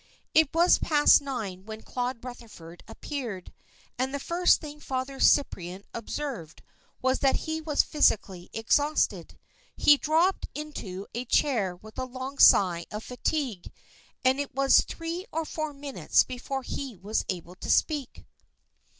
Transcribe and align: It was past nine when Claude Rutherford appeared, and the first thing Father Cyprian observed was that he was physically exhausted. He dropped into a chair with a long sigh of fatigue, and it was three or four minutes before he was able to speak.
It 0.33 0.49
was 0.51 0.79
past 0.79 1.21
nine 1.21 1.63
when 1.67 1.83
Claude 1.83 2.25
Rutherford 2.25 2.83
appeared, 2.87 3.53
and 3.99 4.11
the 4.11 4.19
first 4.19 4.59
thing 4.59 4.79
Father 4.79 5.19
Cyprian 5.19 5.83
observed 5.93 6.63
was 7.03 7.19
that 7.19 7.35
he 7.45 7.61
was 7.61 7.83
physically 7.83 8.49
exhausted. 8.51 9.37
He 9.77 9.97
dropped 9.97 10.47
into 10.55 11.05
a 11.13 11.25
chair 11.25 11.75
with 11.75 11.99
a 11.99 12.05
long 12.05 12.39
sigh 12.39 12.87
of 12.89 13.03
fatigue, 13.03 13.71
and 14.25 14.39
it 14.39 14.55
was 14.55 14.81
three 14.81 15.27
or 15.31 15.45
four 15.45 15.71
minutes 15.71 16.23
before 16.23 16.63
he 16.63 16.95
was 16.97 17.23
able 17.29 17.53
to 17.57 17.69
speak. 17.69 18.25